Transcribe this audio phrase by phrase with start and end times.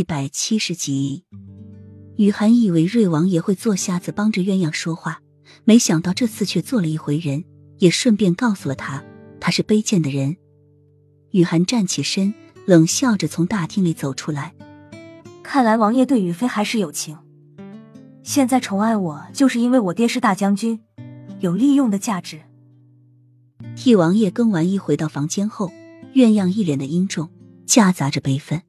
[0.00, 1.24] 一百七十集，
[2.16, 5.20] 雨涵以为瑞王爷会做瞎子帮着鸳鸯说话，
[5.64, 7.44] 没想到这次却做了一回人，
[7.80, 9.04] 也顺便告诉了他
[9.38, 10.38] 他是卑贱的人。
[11.32, 12.32] 雨涵站起身，
[12.64, 14.54] 冷笑着从大厅里走出来。
[15.42, 17.18] 看来王爷对雨飞还是有情，
[18.22, 20.80] 现在宠爱我，就是因为我爹是大将军，
[21.40, 22.40] 有利用的价值。
[23.76, 25.70] 替王爷更完衣回到房间后，
[26.14, 27.28] 鸳鸯一脸的阴重，
[27.66, 28.62] 夹杂着悲愤。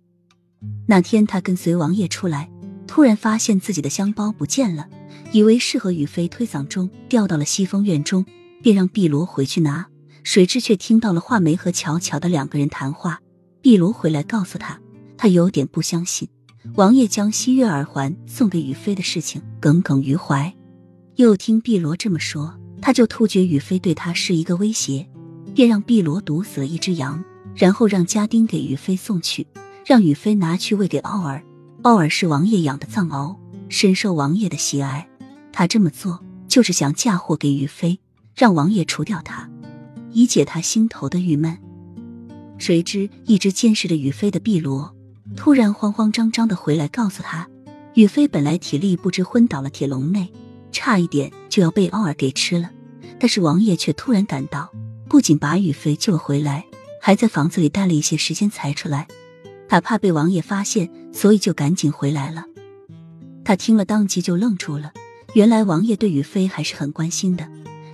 [0.87, 2.49] 那天他跟随王爷出来，
[2.87, 4.87] 突然发现自己的香包不见了，
[5.31, 8.25] 以为是和雨飞推搡中掉到了西风院中，
[8.61, 9.87] 便让碧罗回去拿。
[10.23, 13.19] 谁知却听到了画眉和巧巧的两个人谈话。
[13.61, 14.79] 碧罗回来告诉他，
[15.17, 16.27] 他有点不相信
[16.75, 20.53] 王爷将西月耳环送给雨飞的事情耿耿于怀。
[21.15, 25.07] 又听碧罗这么说，他就突觉雨飞对他是一个威胁，
[25.55, 27.23] 便让碧罗毒死了一只羊，
[27.55, 29.47] 然后让家丁给雨飞送去。
[29.85, 31.43] 让雨飞拿去喂给奥尔，
[31.81, 33.35] 奥尔是王爷养的藏獒，
[33.67, 35.07] 深受王爷的喜爱。
[35.51, 37.99] 他这么做就是想嫁祸给雨飞，
[38.35, 39.49] 让王爷除掉他，
[40.11, 41.57] 以解他心头的郁闷。
[42.57, 44.95] 谁知一直监视着雨飞的碧罗，
[45.35, 47.47] 突然慌慌张张的回来告诉他，
[47.95, 50.31] 雨飞本来体力不支昏倒了铁笼内，
[50.71, 52.69] 差一点就要被奥尔给吃了。
[53.19, 54.71] 但是王爷却突然赶到，
[55.09, 56.65] 不仅把雨飞救了回来，
[57.01, 59.07] 还在房子里待了一些时间才出来。
[59.71, 62.43] 他怕被王爷发现，所以就赶紧回来了。
[63.45, 64.91] 他听了当即就愣住了，
[65.33, 67.47] 原来王爷对雨飞还是很关心的，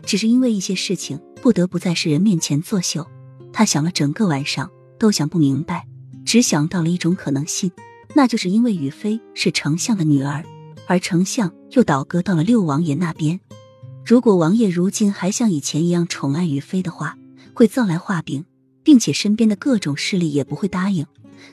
[0.03, 3.05] 只是因为一些事情不得不在世人面前作秀。
[3.53, 5.85] 他想了整个晚上都想不明白，
[6.25, 7.71] 只想到了一种可能性，
[8.15, 10.43] 那就是因为雨飞是丞相的女儿，
[10.87, 13.39] 而丞相又倒戈到了六王爷那边。
[14.03, 17.15] 如果王爷如今还像以前一样宠爱雨飞的话，
[17.53, 18.45] 会造来画饼，
[18.87, 21.05] 并且身边的各种势力也不会答应。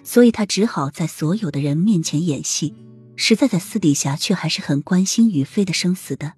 [0.05, 2.77] 所以他只好在所有的人面前演戏，
[3.17, 6.35] 实在在私底下却还是很关心雨菲的生死的。